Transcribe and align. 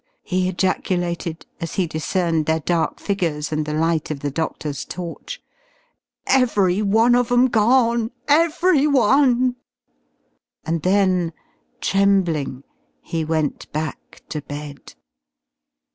he 0.23 0.49
ejaculated, 0.49 1.45
as 1.59 1.75
he 1.75 1.85
discerned 1.85 2.47
their 2.47 2.61
dark 2.61 2.99
figures 2.99 3.51
and 3.51 3.67
the 3.67 3.73
light 3.75 4.09
of 4.09 4.21
the 4.21 4.31
doctor's 4.31 4.83
torch. 4.83 5.39
"Every 6.25 6.81
one 6.81 7.13
of 7.13 7.31
'em 7.31 7.49
gone 7.49 8.09
every 8.27 8.87
one!" 8.87 9.57
And 10.65 10.81
then, 10.81 11.33
trembling, 11.81 12.63
he 13.03 13.23
went 13.23 13.71
back 13.73 14.23
to 14.29 14.41
bed. 14.41 14.95